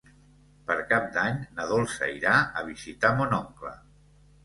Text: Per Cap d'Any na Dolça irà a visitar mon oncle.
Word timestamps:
Per 0.69 0.77
Cap 0.93 1.05
d'Any 1.17 1.37
na 1.59 1.69
Dolça 1.73 2.11
irà 2.17 2.35
a 2.41 2.67
visitar 2.73 3.15
mon 3.23 3.41
oncle. 3.45 3.79